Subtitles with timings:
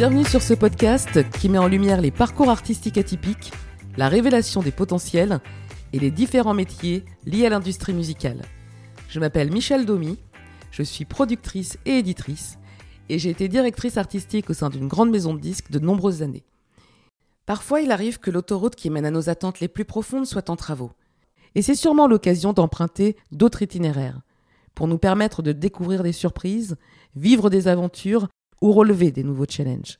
[0.00, 3.52] Bienvenue sur ce podcast qui met en lumière les parcours artistiques atypiques,
[3.98, 5.40] la révélation des potentiels
[5.92, 8.40] et les différents métiers liés à l'industrie musicale.
[9.10, 10.18] Je m'appelle Michel Domy,
[10.70, 12.58] je suis productrice et éditrice
[13.10, 16.46] et j'ai été directrice artistique au sein d'une grande maison de disques de nombreuses années.
[17.44, 20.56] Parfois, il arrive que l'autoroute qui mène à nos attentes les plus profondes soit en
[20.56, 20.92] travaux.
[21.54, 24.22] Et c'est sûrement l'occasion d'emprunter d'autres itinéraires
[24.74, 26.78] pour nous permettre de découvrir des surprises,
[27.14, 28.28] vivre des aventures
[28.60, 29.98] ou relever des nouveaux challenges.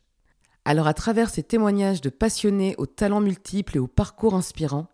[0.64, 4.88] Alors à travers ces témoignages de passionnés aux talents multiples et aux parcours inspirants,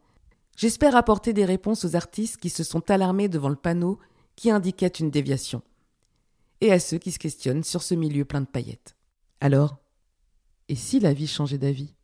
[0.57, 3.99] j'espère apporter des réponses aux artistes qui se sont alarmés devant le panneau
[4.37, 5.63] qui indiquait une déviation,
[6.61, 8.97] et à ceux qui se questionnent sur ce milieu plein de paillettes.
[9.41, 9.79] Alors,
[10.69, 11.95] et si la vie changeait d'avis?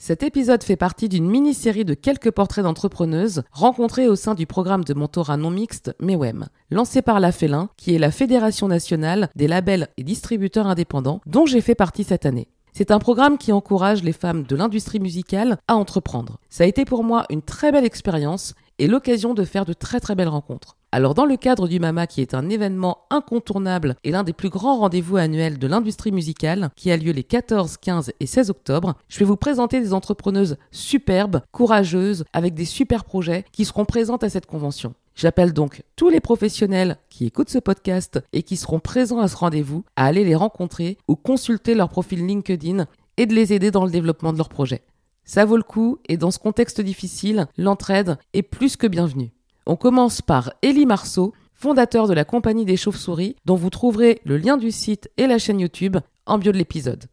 [0.00, 4.84] Cet épisode fait partie d'une mini-série de quelques portraits d'entrepreneuses rencontrées au sein du programme
[4.84, 9.48] de mentorat non mixte MEWEM, lancé par la Félin, qui est la Fédération nationale des
[9.48, 12.46] labels et distributeurs indépendants, dont j'ai fait partie cette année.
[12.72, 16.38] C'est un programme qui encourage les femmes de l'industrie musicale à entreprendre.
[16.48, 19.98] Ça a été pour moi une très belle expérience et l'occasion de faire de très
[19.98, 20.77] très belles rencontres.
[20.90, 24.48] Alors dans le cadre du MAMA qui est un événement incontournable et l'un des plus
[24.48, 28.94] grands rendez-vous annuels de l'industrie musicale qui a lieu les 14, 15 et 16 octobre,
[29.06, 34.24] je vais vous présenter des entrepreneuses superbes, courageuses, avec des super projets qui seront présentes
[34.24, 34.94] à cette convention.
[35.14, 39.36] J'appelle donc tous les professionnels qui écoutent ce podcast et qui seront présents à ce
[39.36, 42.86] rendez-vous à aller les rencontrer ou consulter leur profil LinkedIn
[43.18, 44.84] et de les aider dans le développement de leurs projets.
[45.24, 49.34] Ça vaut le coup et dans ce contexte difficile, l'entraide est plus que bienvenue.
[49.70, 54.38] On commence par Élie Marceau, fondateur de la compagnie des chauves-souris, dont vous trouverez le
[54.38, 57.04] lien du site et la chaîne YouTube en bio de l'épisode.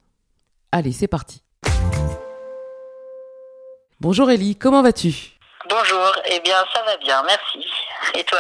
[0.72, 1.42] Allez, c'est parti.
[4.00, 5.34] Bonjour Élie, comment vas-tu?
[5.70, 7.68] Bonjour, eh bien ça va bien, merci.
[8.18, 8.40] Et toi?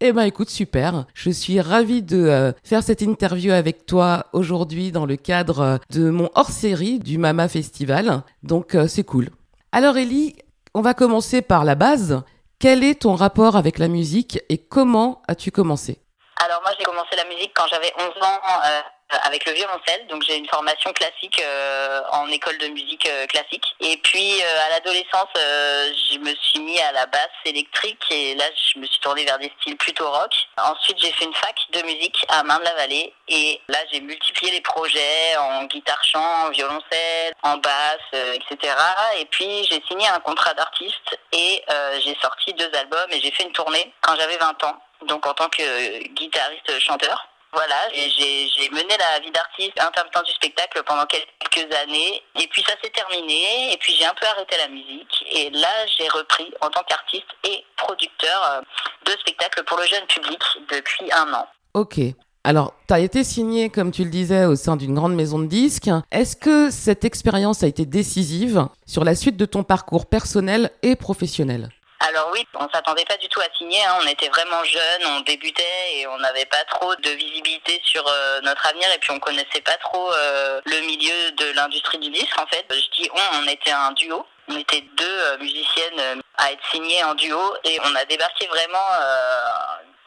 [0.00, 1.06] Eh ben écoute, super.
[1.14, 5.76] Je suis ravie de euh, faire cette interview avec toi aujourd'hui dans le cadre euh,
[5.88, 8.24] de mon hors-série du Mama Festival.
[8.42, 9.30] Donc euh, c'est cool.
[9.72, 10.36] Alors Ellie,
[10.74, 12.22] on va commencer par la base.
[12.64, 16.00] Quel est ton rapport avec la musique et comment as-tu commencé?
[16.42, 18.80] Alors moi j'ai commencé la musique quand j'avais 11 ans euh,
[19.22, 20.06] avec le violoncelle.
[20.08, 23.64] Donc j'ai une formation classique euh, en école de musique euh, classique.
[23.80, 28.78] Et puis à l'adolescence, je me suis mis à la basse électrique et là je
[28.78, 30.32] me suis tournée vers des styles plutôt rock.
[30.60, 35.36] Ensuite j'ai fait une fac de musique à Main-de-la-Vallée et là j'ai multiplié les projets
[35.38, 38.74] en guitare chant, en violoncelle, en basse, etc.
[39.18, 41.62] Et puis j'ai signé un contrat d'artiste et
[42.04, 44.76] j'ai sorti deux albums et j'ai fait une tournée quand j'avais 20 ans.
[45.06, 47.28] Donc en tant que guitariste chanteur.
[47.54, 52.22] Voilà, j'ai mené la vie d'artiste intermittent du spectacle pendant quelques années.
[52.40, 53.72] Et puis ça s'est terminé.
[53.72, 55.24] Et puis j'ai un peu arrêté la musique.
[55.30, 58.60] Et là, j'ai repris en tant qu'artiste et producteur euh,
[59.06, 61.46] de spectacles pour le jeune public depuis un an.
[61.74, 62.00] Ok.
[62.46, 65.46] Alors, tu as été signé, comme tu le disais, au sein d'une grande maison de
[65.46, 65.88] disques.
[66.10, 70.94] Est-ce que cette expérience a été décisive sur la suite de ton parcours personnel et
[70.94, 71.70] professionnel?
[72.00, 73.82] Alors oui, on s'attendait pas du tout à signer.
[73.84, 73.98] Hein.
[74.02, 78.40] On était vraiment jeunes, on débutait et on n'avait pas trop de visibilité sur euh,
[78.42, 82.38] notre avenir et puis on connaissait pas trop euh, le milieu de l'industrie du disque.
[82.38, 84.26] En fait, je dis on, on était un duo.
[84.48, 88.78] On était deux euh, musiciennes à être signées en duo et on a débarqué vraiment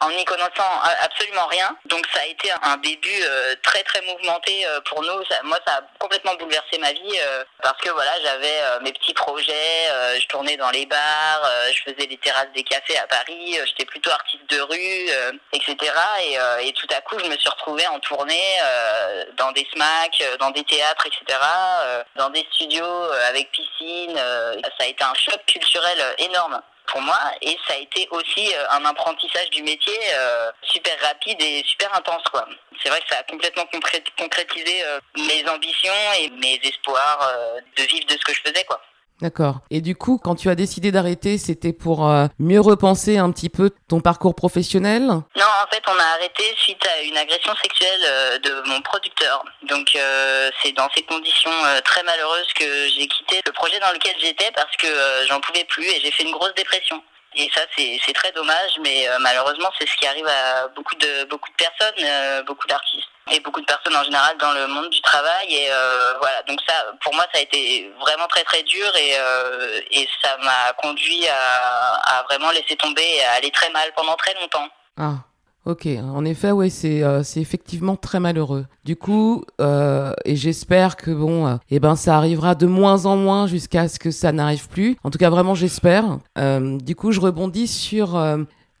[0.00, 1.76] en n'y connaissant absolument rien.
[1.86, 5.22] Donc ça a été un début euh, très très mouvementé euh, pour nous.
[5.44, 9.86] moi, ça a complètement bouleversé ma vie euh, parce que voilà, j'avais mes petits projets,
[10.20, 14.10] je tournais dans les bars, je faisais les terrasses des cafés à Paris, j'étais plutôt
[14.10, 15.10] artiste de rue,
[15.52, 15.76] etc.
[16.20, 18.56] Et, et, tout à coup, je me suis retrouvée en tournée
[19.36, 21.38] dans des SMAC, dans des théâtres, etc.,
[22.16, 24.16] dans des studios avec piscine.
[24.16, 28.64] ça a été un choc culturel énorme pour moi et ça a été aussi euh,
[28.70, 32.46] un apprentissage du métier euh, super rapide et super intense quoi.
[32.82, 33.66] C'est vrai que ça a complètement
[34.18, 37.32] concrétisé euh, mes ambitions et mes espoirs
[37.76, 38.80] de vivre de ce que je faisais quoi.
[39.20, 39.60] D'accord.
[39.70, 43.48] Et du coup, quand tu as décidé d'arrêter, c'était pour euh, mieux repenser un petit
[43.48, 45.02] peu ton parcours professionnel?
[45.06, 49.44] Non, en fait, on a arrêté suite à une agression sexuelle euh, de mon producteur.
[49.68, 51.50] Donc, euh, c'est dans ces conditions
[51.84, 54.86] très malheureuses que j'ai quitté le projet dans lequel j'étais parce que
[55.28, 57.02] j'en pouvais plus et j'ai fait une grosse dépression.
[57.34, 61.50] Et ça, c'est très dommage, mais malheureusement, c'est ce qui arrive à beaucoup de, beaucoup
[61.50, 65.46] de personnes, beaucoup d'artistes et beaucoup de personnes en général dans le monde du travail.
[65.54, 69.12] Et euh, voilà, donc ça, pour moi, ça a été vraiment très très dur et,
[69.18, 73.90] euh, et ça m'a conduit à, à, vraiment laisser tomber et à aller très mal
[73.96, 74.68] pendant très longtemps.
[74.98, 75.14] Ah.
[75.68, 78.64] Ok, en effet, ouais, c'est euh, c'est effectivement très malheureux.
[78.86, 83.18] Du coup, euh, et j'espère que bon, euh, eh ben ça arrivera de moins en
[83.18, 84.96] moins jusqu'à ce que ça n'arrive plus.
[85.04, 86.20] En tout cas, vraiment, j'espère.
[86.38, 88.18] Euh, du coup, je rebondis sur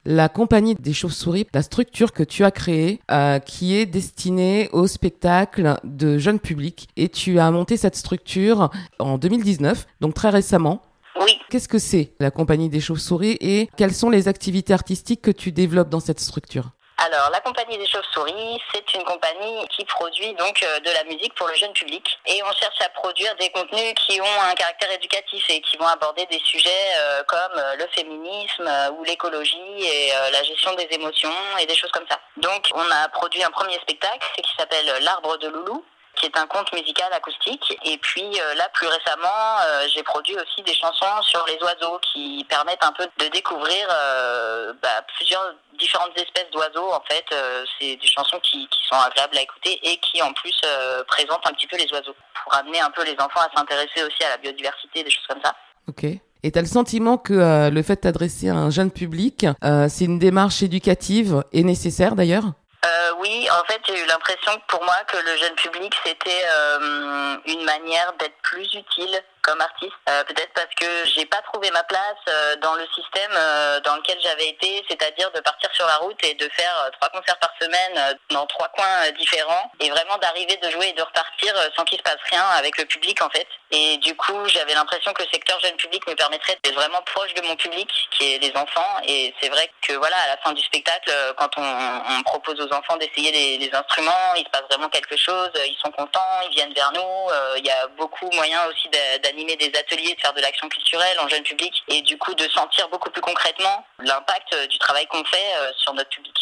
[0.06, 4.86] la compagnie des chauves-souris, la structure que tu as créée, euh, qui est destinée au
[4.86, 6.88] spectacle de jeunes publics.
[6.96, 10.80] Et tu as monté cette structure en 2019, donc très récemment.
[11.20, 11.32] Oui.
[11.50, 15.52] Qu'est-ce que c'est la compagnie des chauves-souris et quelles sont les activités artistiques que tu
[15.52, 16.70] développes dans cette structure?
[17.00, 21.32] Alors, la compagnie des chauves-souris, c'est une compagnie qui produit donc euh, de la musique
[21.34, 22.18] pour le jeune public.
[22.26, 25.86] Et on cherche à produire des contenus qui ont un caractère éducatif et qui vont
[25.86, 28.68] aborder des sujets euh, comme euh, le féminisme
[28.98, 32.18] ou l'écologie et la gestion des émotions et des choses comme ça.
[32.36, 35.84] Donc, on a produit un premier spectacle qui s'appelle L'arbre de Loulou
[36.18, 37.78] qui est un conte musical acoustique.
[37.84, 39.58] Et puis là, plus récemment,
[39.94, 43.86] j'ai produit aussi des chansons sur les oiseaux qui permettent un peu de découvrir
[44.82, 46.92] bah, plusieurs différentes espèces d'oiseaux.
[46.92, 50.58] En fait, euh, c'est des chansons qui, sont agréables à écouter et qui en plus
[50.64, 54.02] euh, présentent un petit peu les oiseaux pour amener un peu les enfants à s'intéresser
[54.02, 55.54] aussi à la biodiversité, des choses comme ça.
[55.86, 56.04] Ok.
[56.04, 58.12] Et tu as le sentiment que euh, le fait à
[58.54, 59.46] un jeune public,
[59.88, 62.44] c'est une démarche éducative et nécessaire d'ailleurs?
[63.18, 66.44] Oui, en fait, j'ai eu l'impression pour moi que le jeune public, c'était
[67.46, 69.92] une manière d'être plus utile comme artiste.
[70.08, 73.96] Euh, peut-être parce que j'ai pas trouvé ma place euh, dans le système euh, dans
[73.96, 77.50] lequel j'avais été, c'est-à-dire de partir sur la route et de faire trois concerts par
[77.60, 81.98] semaine dans trois coins différents et vraiment d'arriver de jouer et de repartir sans qu'il
[81.98, 83.46] se passe rien avec le public en fait.
[83.70, 87.34] Et du coup, j'avais l'impression que le secteur jeune public me permettrait d'être vraiment proche
[87.34, 89.00] de mon public, qui est les enfants.
[89.06, 92.96] Et c'est vrai que voilà, à la fin du spectacle, quand on, propose aux enfants
[92.96, 95.50] d'essayer les, instruments, il se passe vraiment quelque chose.
[95.56, 97.56] Ils sont contents, ils viennent vers nous.
[97.56, 98.88] Il y a beaucoup moyen aussi
[99.28, 102.48] d'animer des ateliers, de faire de l'action culturelle en jeune public et du coup de
[102.48, 106.34] sentir beaucoup plus concrètement l'impact euh, du travail qu'on fait euh, sur notre public.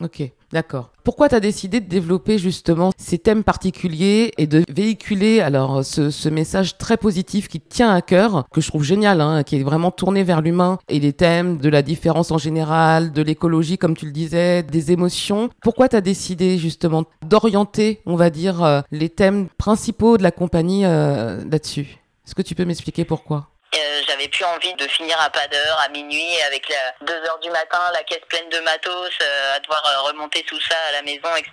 [0.00, 0.90] Ok, d'accord.
[1.04, 6.28] Pourquoi tu as décidé de développer justement ces thèmes particuliers et de véhiculer alors ce,
[6.28, 9.92] message très positif qui tient à cœur, que je trouve génial, hein, qui est vraiment
[9.92, 14.06] tourné vers l'humain et les thèmes de la différence en général, de l'écologie comme tu
[14.06, 15.48] le disais, des émotions?
[15.62, 20.32] Pourquoi tu as décidé justement d'orienter, on va dire, euh, les thèmes principaux de la
[20.32, 22.03] compagnie là-dessus?
[22.26, 23.48] Est-ce que tu peux m'expliquer pourquoi?
[23.74, 27.38] Euh, j'avais plus envie de finir à pas d'heure, à minuit, avec la 2 heures
[27.40, 30.92] du matin, la caisse pleine de matos, euh, à devoir euh, remonter tout ça à
[30.92, 31.52] la maison, etc.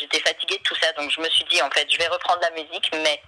[0.00, 2.40] J'étais fatiguée de tout ça, donc je me suis dit, en fait, je vais reprendre
[2.40, 3.20] la musique, mais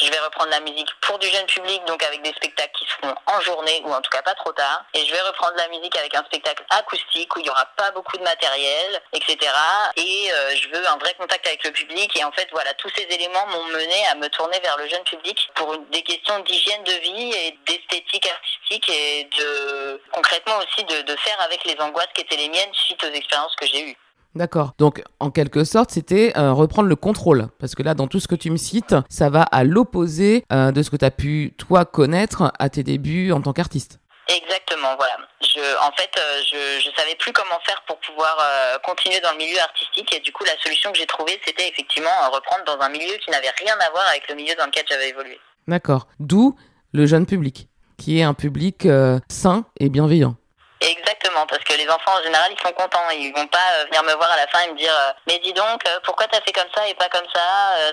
[0.00, 3.14] je vais reprendre la musique pour du jeune public, donc avec des spectacles qui seront
[3.26, 4.84] en journée ou en tout cas pas trop tard.
[4.94, 7.90] Et je vais reprendre la musique avec un spectacle acoustique où il n'y aura pas
[7.90, 9.36] beaucoup de matériel, etc.
[9.96, 12.16] Et euh, je veux un vrai contact avec le public.
[12.16, 15.04] Et en fait, voilà, tous ces éléments m'ont mené à me tourner vers le jeune
[15.04, 21.02] public pour des questions d'hygiène de vie et d'esthétique artistique et de concrètement aussi de,
[21.02, 23.96] de faire avec les angoisses qui étaient les miennes suite aux expériences que j'ai eues.
[24.34, 24.72] D'accord.
[24.78, 27.48] Donc, en quelque sorte, c'était euh, reprendre le contrôle.
[27.58, 30.70] Parce que là, dans tout ce que tu me cites, ça va à l'opposé euh,
[30.70, 34.00] de ce que tu as pu, toi, connaître à tes débuts en tant qu'artiste.
[34.28, 35.16] Exactement, voilà.
[35.40, 36.40] Je, en fait, euh,
[36.80, 38.36] je ne savais plus comment faire pour pouvoir
[38.84, 40.14] continuer dans le milieu artistique.
[40.14, 43.30] Et du coup, la solution que j'ai trouvée, c'était effectivement reprendre dans un milieu qui
[43.30, 45.40] n'avait rien à voir avec le milieu dans lequel j'avais évolué.
[45.66, 46.06] D'accord.
[46.20, 46.56] D'où
[46.92, 48.86] le jeune public, qui est un public
[49.28, 50.36] sain et bienveillant.
[50.80, 54.02] Exactement, parce que les enfants en général ils sont contents, ils vont pas euh, venir
[54.04, 56.40] me voir à la fin et me dire euh, mais dis donc euh, pourquoi t'as
[56.42, 57.42] fait comme ça et pas comme ça,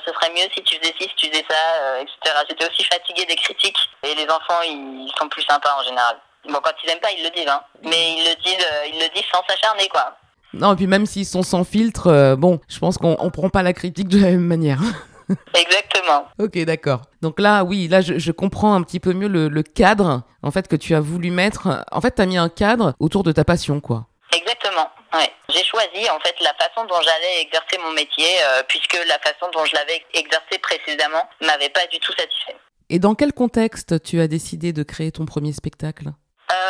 [0.06, 2.36] ce serait mieux si tu faisais ci, si tu faisais ça, etc.
[2.48, 6.18] J'étais aussi fatiguée des critiques et les enfants ils sont plus sympas en général.
[6.48, 9.10] Bon quand ils aiment pas ils le disent hein, mais ils le disent ils le
[9.15, 10.15] disent sans s'acharner quoi.
[10.54, 13.63] Non et puis même s'ils sont sans filtre, bon je pense qu'on on prend pas
[13.63, 14.80] la critique de la même manière.
[15.53, 16.25] Exactement.
[16.39, 17.01] ok, d'accord.
[17.22, 20.75] Donc là, oui, là, je, comprends un petit peu mieux le, cadre, en fait, que
[20.75, 21.86] tu as voulu mettre.
[21.91, 24.08] En fait, tu as mis un cadre autour de ta passion, quoi.
[24.34, 24.89] Exactement.
[25.13, 25.32] Ouais.
[25.50, 29.50] J'ai choisi en fait la façon dont j'allais exercer mon métier, euh, puisque la façon
[29.53, 32.58] dont je l'avais exercé précédemment m'avait pas du tout satisfait.
[32.89, 36.12] Et dans quel contexte tu as décidé de créer ton premier spectacle?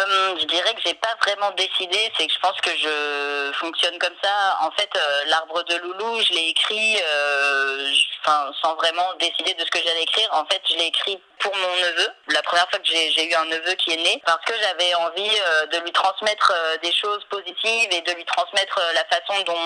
[0.07, 3.97] Euh, je dirais que j'ai pas vraiment décidé, c'est que je pense que je fonctionne
[3.99, 4.57] comme ça.
[4.61, 7.91] En fait, euh, l'arbre de Loulou, je l'ai écrit, euh,
[8.61, 10.29] sans vraiment décider de ce que j'allais écrire.
[10.31, 13.45] En fait, je l'ai écrit pour mon neveu, la première fois que j'ai eu un
[13.45, 15.29] neveu qui est né, parce que j'avais envie
[15.71, 19.59] de lui transmettre des choses positives et de lui transmettre la façon dont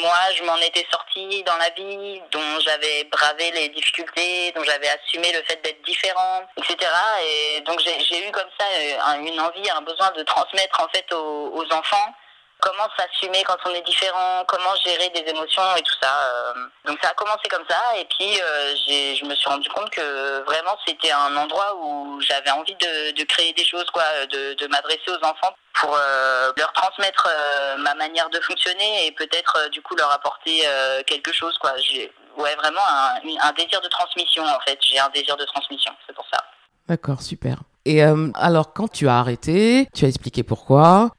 [0.00, 4.88] moi je m'en étais sortie dans la vie, dont j'avais bravé les difficultés, dont j'avais
[4.88, 6.90] assumé le fait d'être différent, etc.
[7.24, 8.66] Et donc j'ai eu comme ça
[9.16, 12.14] une envie, un besoin de transmettre en fait aux enfants
[12.62, 16.14] comment s'assumer quand on est différent, comment gérer des émotions et tout ça.
[16.14, 16.54] Euh.
[16.86, 18.74] donc ça a commencé comme ça et puis euh,
[19.18, 23.52] je me suis rendu compte que vraiment c'était un endroit où j'avais envie de, créer
[23.52, 27.28] des choses, quoi, de, m'adresser aux enfants pour euh, leur transmettre
[27.78, 30.64] ma manière de fonctionner et peut-être du coup leur apporter
[31.06, 31.74] quelque chose, quoi.
[32.36, 34.78] Ouais vraiment un, un désir de transmission en fait.
[34.80, 36.38] J'ai un désir de transmission, c'est pour ça.
[36.88, 37.56] D'accord, super.
[37.84, 41.10] Et alors, quand tu as arrêté, tu as expliqué pourquoi.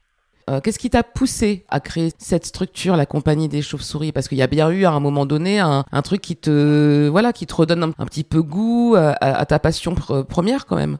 [0.62, 4.12] Qu'est-ce qui t'a poussé à créer cette structure, la compagnie des chauves-souris?
[4.12, 7.32] Parce qu'il y a bien eu à un moment donné un, truc qui te, voilà,
[7.32, 10.98] qui te redonne un, petit peu goût à, ta passion première quand même.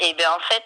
[0.00, 0.64] Et bien en fait,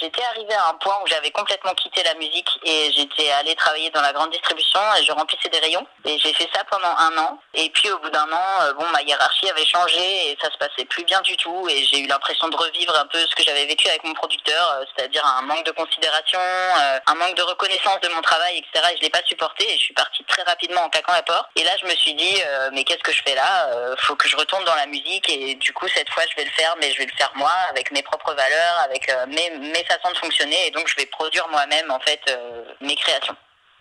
[0.00, 3.90] j'étais arrivée à un point où j'avais complètement quitté la musique et j'étais allée travailler
[3.90, 5.86] dans la grande distribution et je remplissais des rayons.
[6.04, 7.38] Et j'ai fait ça pendant un an.
[7.54, 10.58] Et puis au bout d'un an, euh, bon, ma hiérarchie avait changé et ça se
[10.58, 11.68] passait plus bien du tout.
[11.68, 14.78] Et j'ai eu l'impression de revivre un peu ce que j'avais vécu avec mon producteur,
[14.78, 18.92] euh, c'est-à-dire un manque de considération, euh, un manque de reconnaissance de mon travail, etc.
[18.92, 21.48] Et je l'ai pas supporté et je suis partie très rapidement en claquant la porte.
[21.56, 22.42] Et là, je me suis dit,
[22.72, 23.70] mais qu'est-ce que je fais là?
[23.98, 26.50] Faut que je retourne dans la musique et du coup, cette fois, je vais le
[26.50, 30.12] faire, mais je vais le faire moi, avec mes propres valeurs, avec mes, mes façons
[30.12, 30.66] de fonctionner.
[30.66, 32.20] Et donc, je vais produire moi-même en fait
[32.80, 33.36] mes créations.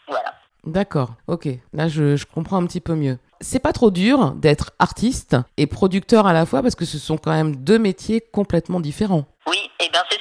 [0.07, 0.33] Voilà.
[0.63, 1.47] D'accord, ok.
[1.73, 3.17] Là, je, je, comprends un petit peu mieux.
[3.39, 7.17] C'est pas trop dur d'être artiste et producteur à la fois parce que ce sont
[7.17, 9.25] quand même deux métiers complètement différents.
[9.47, 10.20] Oui, et eh bien c'est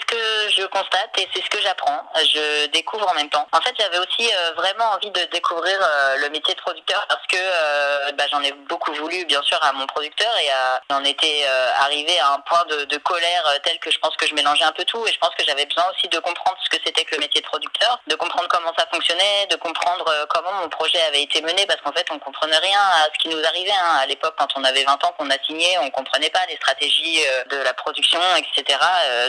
[0.60, 2.04] je constate et c'est ce que j'apprends.
[2.16, 3.46] Je découvre en même temps.
[3.52, 7.26] En fait, j'avais aussi euh, vraiment envie de découvrir euh, le métier de producteur parce
[7.26, 10.50] que euh, bah, j'en ai beaucoup voulu, bien sûr, à mon producteur et
[10.90, 11.44] on était
[11.76, 14.72] arrivé à un point de, de, colère tel que je pense que je mélangeais un
[14.72, 17.14] peu tout et je pense que j'avais besoin aussi de comprendre ce que c'était que
[17.14, 21.22] le métier de producteur, de comprendre comment ça fonctionnait, de comprendre comment mon projet avait
[21.22, 23.70] été mené parce qu'en fait, on comprenait rien à ce qui nous arrivait.
[23.70, 23.98] Hein.
[24.02, 27.22] À l'époque, quand on avait 20 ans qu'on a signé, on comprenait pas les stratégies
[27.48, 28.78] de la production, etc.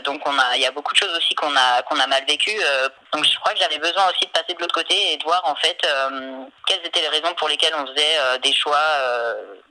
[0.03, 2.23] donc, on a, il y a beaucoup de choses aussi qu'on a qu'on a mal
[2.25, 2.51] vécu.
[2.51, 5.23] Euh, donc je crois que j'avais besoin aussi de passer de l'autre côté et de
[5.23, 8.79] voir en fait euh, quelles étaient les raisons pour lesquelles on faisait euh, des choix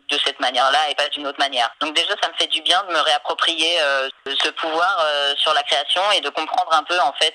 [0.08, 1.70] de cette manière-là et pas d'une autre manière.
[1.80, 3.78] Donc déjà, ça me fait du bien de me réapproprier
[4.26, 7.34] ce pouvoir sur la création et de comprendre un peu en fait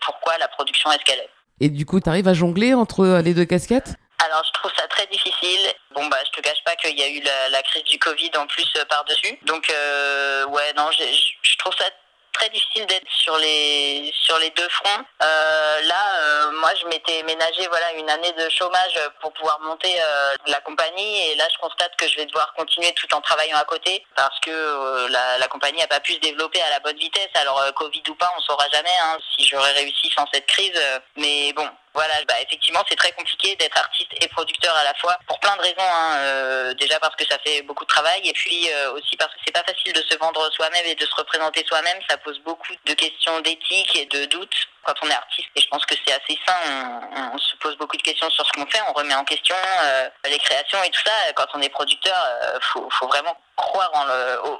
[0.00, 1.30] pourquoi la production est ce qu'elle est.
[1.60, 3.94] Et du coup, tu arrives à jongler entre les deux casquettes?
[4.24, 5.72] Alors je trouve ça très difficile.
[5.94, 7.20] Bon bah je te cache pas qu'il y a eu
[7.50, 9.38] la, crise du Covid en plus par dessus.
[9.42, 11.84] Donc ouais non je trouve ça
[12.32, 15.04] très difficile d'être sur les sur les deux fronts.
[15.22, 19.94] Euh, là, euh, moi, je m'étais ménagé voilà une année de chômage pour pouvoir monter
[20.00, 23.56] euh, la compagnie et là, je constate que je vais devoir continuer tout en travaillant
[23.58, 26.96] à côté parce que la, la, compagnie n'a pas pu se développer à la bonne
[26.96, 27.30] vitesse.
[27.34, 30.80] Alors Covid ou pas, on saura jamais hein, si j'aurais réussi sans cette crise.
[31.16, 35.18] Mais bon, voilà, bah effectivement, c'est très compliqué d'être artiste et producteur à la fois
[35.26, 35.74] pour plein de raisons.
[35.78, 36.16] Hein.
[36.16, 39.40] Euh, déjà parce que ça fait beaucoup de travail et puis euh, aussi parce que
[39.44, 41.98] c'est pas facile de se vendre soi-même et de se représenter soi-même.
[42.08, 45.48] Ça pose beaucoup de questions d'éthique et de doutes quand on est artiste.
[45.56, 47.00] Et je pense que c'est assez sain.
[47.34, 50.08] On, se pose beaucoup de questions sur ce qu'on fait, on remet en question euh,
[50.24, 51.32] les créations et tout ça.
[51.34, 52.16] Quand on est producteur,
[52.60, 53.90] faut, faut vraiment croire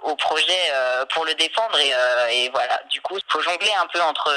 [0.02, 3.86] au, projet euh, pour le défendre et, euh, voilà du coup il faut jongler un
[3.86, 4.30] peu entre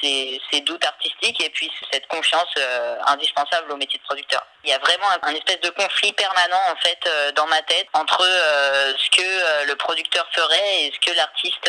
[0.00, 4.72] ces, doutes artistiques et puis cette confiance euh, indispensable au métier de producteur il y
[4.72, 9.66] a vraiment un, espèce de conflit permanent en fait dans ma tête entre ce que
[9.66, 11.68] le producteur ferait et ce que l'artiste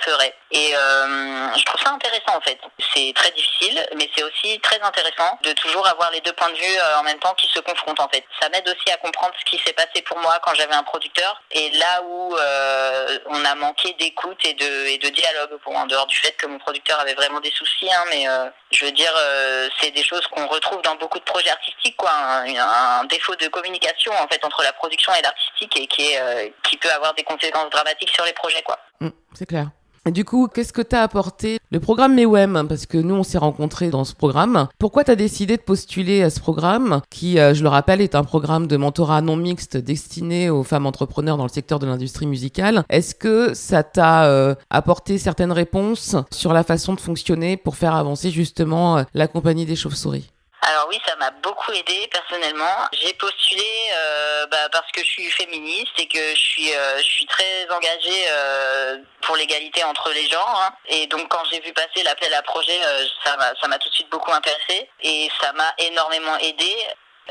[0.00, 2.58] ferait et je trouve ça intéressant en fait
[2.96, 6.56] c'est très difficile mais c'est aussi très intéressant de toujours avoir les deux points de
[6.56, 8.24] vue en même temps qui se confrontent en fait.
[8.40, 11.42] Ça m'aide aussi à comprendre ce qui s'est passé pour moi quand j'avais un producteur
[11.50, 16.16] et là où euh, on a manqué d'écoute et de, dialogue, bon, en dehors du
[16.16, 19.68] fait que mon producteur avait vraiment des soucis, hein, mais euh, je veux dire, euh,
[19.80, 24.12] c'est des choses qu'on retrouve dans beaucoup de projets artistiques, quoi, un, défaut de communication
[24.12, 25.86] en fait entre la production et l'artistique et
[26.62, 28.78] qui peut avoir des conséquences dramatiques sur les projets, quoi.
[29.00, 29.66] Mmh, c'est clair
[30.10, 33.90] du coup, qu'est-ce que t'as apporté le programme MEWEM Parce que nous, on s'est rencontrés
[33.90, 34.68] dans ce programme.
[34.78, 38.24] Pourquoi t'as décidé de postuler à ce programme qui, euh, je le rappelle, est un
[38.24, 42.84] programme de mentorat non mixte destiné aux femmes entrepreneurs dans le secteur de l'industrie musicale?
[42.88, 47.94] Est-ce que ça t'a euh, apporté certaines réponses sur la façon de fonctionner pour faire
[47.94, 50.30] avancer justement euh, la compagnie des chauves-souris?
[50.62, 52.88] Alors oui, ça m'a beaucoup aidé personnellement.
[52.92, 53.62] J'ai postulé
[53.94, 57.68] euh, bah, parce que je suis féministe et que je suis, euh, je suis très
[57.70, 60.62] engagée euh, pour l'égalité entre les genres.
[60.62, 60.74] Hein.
[60.88, 62.78] Et donc quand j'ai vu passer l'appel à projet,
[63.24, 66.74] ça m'a tout de suite beaucoup intéressé et ça m'a énormément aidé.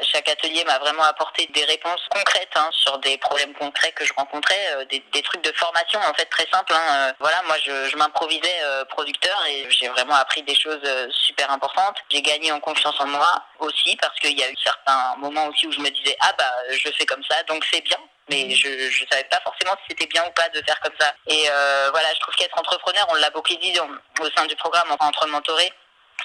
[0.02, 4.14] Chaque atelier m'a vraiment apporté des réponses concrètes hein, sur des problèmes concrets que je
[4.14, 6.74] rencontrais, euh, des, des, trucs de formation en fait très simples.
[6.74, 6.88] Hein.
[6.92, 11.52] Euh, voilà, moi je, je m'improvisais euh, producteur et j'ai vraiment appris des choses super
[11.52, 11.98] importantes.
[12.10, 15.68] J'ai gagné en confiance en moi aussi parce qu'il y a eu certains moments aussi
[15.68, 17.98] où je me disais ah bah je fais comme ça donc c'est bien
[18.30, 21.14] mais je ne savais pas forcément si c'était bien ou pas de faire comme ça.
[21.28, 24.88] Et euh, voilà, je trouve qu'être entrepreneur, on l'a beaucoup dit au sein du programme
[25.00, 25.72] entre mentorés,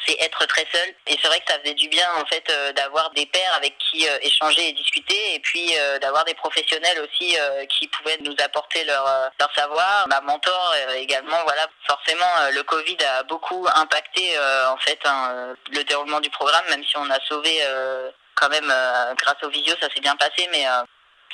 [0.06, 0.94] c'est être très seul.
[1.06, 3.76] Et c'est vrai que ça faisait du bien en fait euh, d'avoir des pairs avec
[3.78, 7.36] qui euh, échanger et discuter, et puis euh, d'avoir des professionnels aussi
[7.68, 10.06] qui pouvaient nous apporter leur leur savoir.
[10.08, 11.66] Ma mentor également, voilà.
[11.86, 16.96] Forcément, le Covid a beaucoup impacté en fait hein, le déroulement du programme, même si
[16.96, 17.60] on a sauvé
[18.34, 18.72] quand même
[19.16, 20.64] grâce au visio, ça s'est bien passé, mais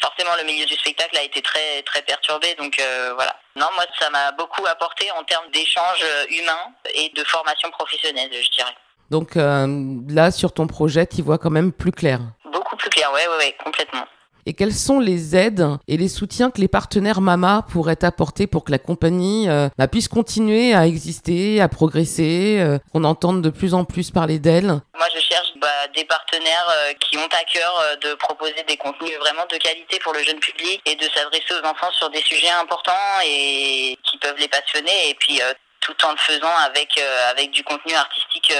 [0.00, 2.54] forcément le milieu du spectacle a été très très perturbé.
[2.56, 2.80] Donc
[3.14, 3.36] voilà.
[3.56, 8.50] Non moi ça m'a beaucoup apporté en termes d'échanges humains et de formation professionnelle je
[8.50, 8.74] dirais.
[9.10, 12.20] Donc là sur ton projet tu vois quand même plus clair.
[12.52, 13.12] Beaucoup plus clair.
[13.12, 14.06] Ouais ouais, ouais complètement
[14.46, 18.64] et quelles sont les aides et les soutiens que les partenaires Mama pourraient apporter pour
[18.64, 23.50] que la compagnie euh, bah, puisse continuer à exister, à progresser, euh, qu'on entende de
[23.50, 24.66] plus en plus parler d'elle?
[24.66, 29.18] Moi, je cherche bah, des partenaires euh, qui ont à cœur de proposer des contenus
[29.18, 32.50] vraiment de qualité pour le jeune public et de s'adresser aux enfants sur des sujets
[32.50, 32.92] importants
[33.26, 35.40] et qui peuvent les passionner et puis
[35.80, 37.00] tout en le faisant avec
[37.30, 38.52] avec du contenu artistique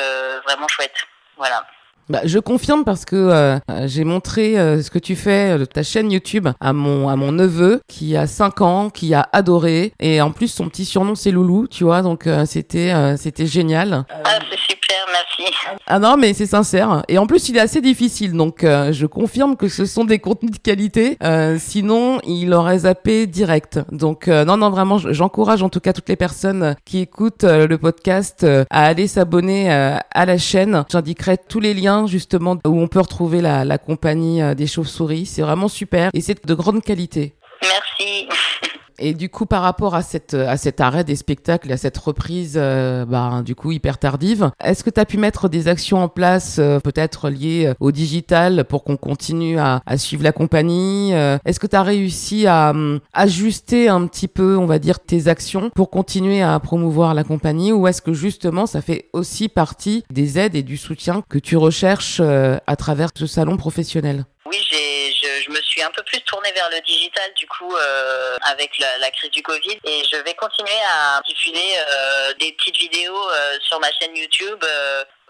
[0.45, 0.97] vraiment chouette.
[1.37, 1.65] Voilà.
[2.09, 5.83] Bah, je confirme parce que euh, j'ai montré euh, ce que tu fais, euh, ta
[5.83, 10.21] chaîne YouTube, à mon à mon neveu qui a 5 ans, qui a adoré et
[10.21, 14.05] en plus son petit surnom c'est Loulou, tu vois, donc c'était c'était génial.
[14.25, 15.53] Ah c'est super, merci.
[15.87, 19.57] Ah non mais c'est sincère et en plus il est assez difficile donc je confirme
[19.57, 21.19] que ce sont des contenus de qualité.
[21.59, 23.81] sinon il aurait zappé direct.
[23.91, 28.47] Donc non non vraiment j'encourage en tout cas toutes les personnes qui écoutent le podcast
[28.71, 30.85] à aller s'abonner à la chaîne.
[30.89, 35.25] J'indiquerai tous les liens justement où on peut retrouver la, la compagnie euh, des chauves-souris.
[35.25, 37.35] C'est vraiment super et c'est de grande qualité.
[37.63, 38.29] Merci.
[38.99, 42.55] Et du coup, par rapport à cette à cet arrêt des spectacles, à cette reprise,
[42.57, 46.09] euh, bah, du coup hyper tardive, est-ce que tu as pu mettre des actions en
[46.09, 51.61] place, euh, peut-être liées au digital, pour qu'on continue à, à, suivre la compagnie Est-ce
[51.61, 55.71] que tu as réussi à um, ajuster un petit peu, on va dire, tes actions
[55.75, 60.39] pour continuer à promouvoir la compagnie, ou est-ce que justement ça fait aussi partie des
[60.39, 64.25] aides et du soutien que tu recherches à travers ce salon professionnel?
[64.47, 65.06] Oui, j'ai
[65.87, 69.79] un peu plus tournée vers le digital du coup euh, avec la, crise du Covid
[69.85, 74.65] et je vais continuer à diffuser euh, des petites vidéos euh, sur ma chaîne YouTube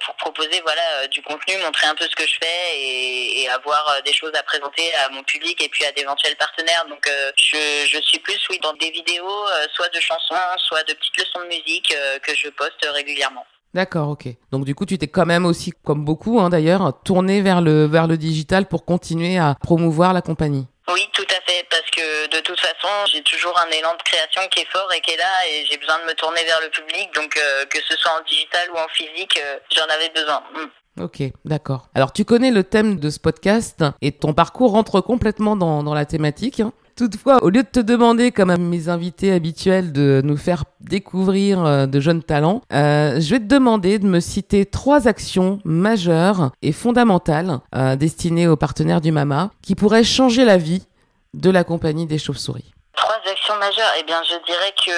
[0.04, 4.12] pour proposer voilà du contenu, montrer un peu ce que je fais et, avoir des
[4.12, 6.84] choses à présenter à mon public et puis à d'éventuels partenaires.
[6.86, 11.40] Donc je, suis plus oui dans des vidéos, soit de chansons, soit de petites leçons
[11.40, 13.46] de musique que je poste régulièrement.
[13.76, 14.28] D'accord, ok.
[14.52, 17.84] Donc du coup, tu t'es quand même aussi, comme beaucoup hein, d'ailleurs, tourné vers le
[17.84, 20.66] vers le digital pour continuer à promouvoir la compagnie.
[20.88, 24.40] Oui, tout à fait, parce que de toute façon, j'ai toujours un élan de création
[24.50, 26.70] qui est fort et qui est là, et j'ai besoin de me tourner vers le
[26.70, 30.42] public, donc euh, que ce soit en digital ou en physique, euh, j'en avais besoin.
[30.54, 31.02] Mm.
[31.02, 31.88] Ok, d'accord.
[31.94, 35.92] Alors tu connais le thème de ce podcast et ton parcours rentre complètement dans, dans
[35.92, 36.60] la thématique.
[36.60, 36.72] Hein.
[36.96, 41.62] Toutefois, au lieu de te demander, comme à mes invités habituels, de nous faire découvrir
[41.62, 46.52] euh, de jeunes talents, euh, je vais te demander de me citer trois actions majeures
[46.62, 50.86] et fondamentales euh, destinées aux partenaires du MAMA qui pourraient changer la vie
[51.34, 52.72] de la compagnie des chauves-souris.
[52.96, 54.92] Trois actions majeures, eh bien, je dirais que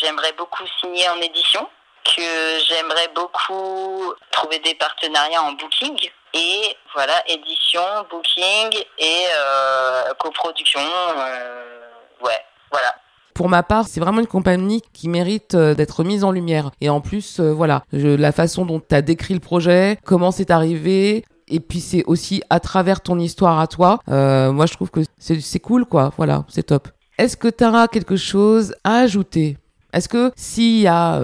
[0.00, 1.68] j'aimerais beaucoup signer en édition,
[2.16, 2.22] que
[2.66, 5.98] j'aimerais beaucoup trouver des partenariats en booking
[6.34, 10.80] et voilà, édition, booking et euh, coproduction.
[10.80, 12.38] Euh, ouais,
[12.70, 12.94] voilà.
[13.34, 16.70] Pour ma part, c'est vraiment une compagnie qui mérite euh, d'être mise en lumière.
[16.80, 21.24] Et en plus, voilà, la façon dont tu as décrit le projet, comment c'est arrivé,
[21.48, 24.00] et puis c'est aussi à travers ton histoire à toi.
[24.08, 26.12] moi, je trouve que c'est cool, quoi.
[26.16, 26.88] Voilà, c'est top.
[27.16, 29.56] Est-ce que tu as quelque chose à ajouter?
[29.92, 31.20] Est-ce que s'il y a,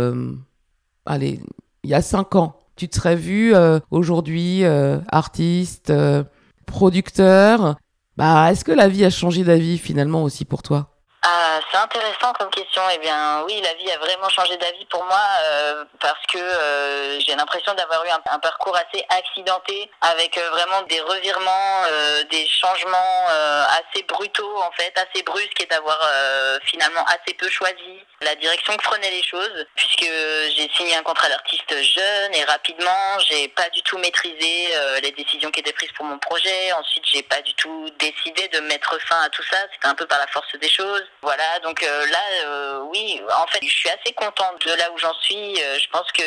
[1.06, 1.40] allez,
[1.82, 6.24] il y a cinq ans, tu te serais vu euh, aujourd'hui euh, artiste, euh,
[6.64, 7.76] producteur.
[8.16, 10.89] Bah, est-ce que la vie a changé d'avis finalement aussi pour toi?
[11.22, 12.80] Ah, c'est intéressant comme question.
[12.94, 17.20] Eh bien, oui, la vie a vraiment changé d'avis pour moi euh, parce que euh,
[17.20, 21.82] j'ai l'impression d'avoir eu un, parcours assez accidenté avec euh, vraiment des revirements,
[22.30, 25.98] des changements assez brutaux en fait, assez brusques et d'avoir
[26.64, 30.10] finalement assez peu choisi la direction que prenaient les choses puisque
[30.56, 34.68] j'ai signé un contrat d'artiste jeune et rapidement, j'ai pas du tout maîtrisé
[35.02, 36.72] les décisions qui étaient prises pour mon projet.
[36.72, 39.58] Ensuite, j'ai pas du tout décidé de mettre fin à tout ça.
[39.72, 41.04] C'était un peu par la force des choses.
[41.22, 44.96] Voilà, donc euh, là, euh, oui, en fait, je suis assez contente de là où
[44.98, 45.62] j'en suis.
[45.62, 46.22] Euh, je pense que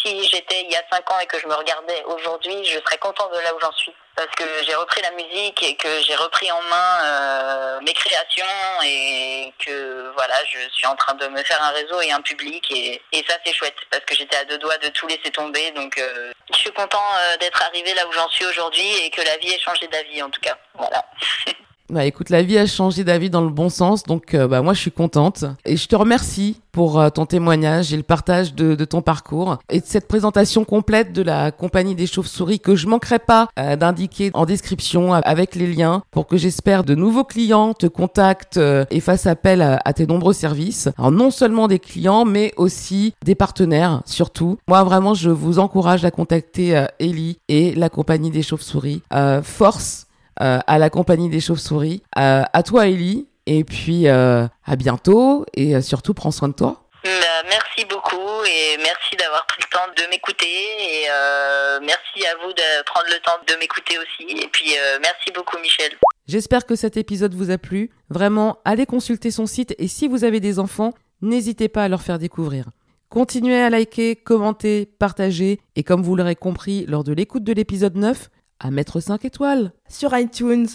[0.00, 2.98] si j'étais il y a cinq ans et que je me regardais aujourd'hui, je serais
[2.98, 3.92] contente de là où j'en suis.
[4.14, 8.46] Parce que j'ai repris la musique et que j'ai repris en main mes créations
[8.82, 12.64] et que voilà, je suis en train de me faire un réseau et un public
[12.70, 15.70] et, et ça c'est chouette parce que j'étais à deux doigts de tout laisser tomber.
[15.72, 16.02] Donc
[16.50, 17.04] je suis content
[17.40, 20.30] d'être arrivé là où j'en suis aujourd'hui et que la vie ait changé d'avis en
[20.30, 20.56] tout cas.
[20.78, 21.04] Voilà.
[21.88, 24.74] Bah écoute, la vie a changé d'avis dans le bon sens, donc euh, bah moi
[24.74, 25.44] je suis contente.
[25.64, 29.80] Et je te remercie pour euh, ton témoignage et le partage de, ton parcours et
[29.80, 34.32] de cette présentation complète de la compagnie des chauves-souris que je manquerai pas euh, d'indiquer
[34.34, 39.26] en description avec les liens pour que j'espère de nouveaux clients te contactent et fassent
[39.26, 40.88] appel à, à, tes nombreux services.
[40.98, 44.58] Alors non seulement des clients mais aussi des partenaires surtout.
[44.68, 49.02] Moi vraiment je vous encourage à contacter Ellie et la compagnie des chauves-souris.
[49.42, 50.05] force
[50.36, 52.02] à la compagnie des chauves-souris.
[52.14, 53.28] à toi, Ellie.
[53.46, 55.46] Et puis, à bientôt.
[55.54, 56.86] Et surtout, prends soin de toi.
[57.06, 62.34] Bah, merci beaucoup et merci d'avoir pris le temps de m'écouter et euh, merci à
[62.42, 65.92] vous de prendre le temps de m'écouter aussi et puis euh, merci beaucoup Michel.
[66.26, 67.90] J'espère que cet épisode vous a plu.
[68.10, 72.02] Vraiment, allez consulter son site et si vous avez des enfants, n'hésitez pas à leur
[72.02, 72.64] faire découvrir.
[73.08, 77.96] Continuez à liker, commenter, partager et comme vous l'aurez compris lors de l'écoute de l'épisode
[77.96, 80.68] 9, à mettre 5 étoiles sur iTunes.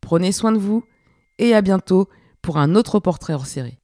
[0.00, 0.84] Prenez soin de vous
[1.38, 2.08] et à bientôt
[2.42, 3.77] pour un autre portrait hors série.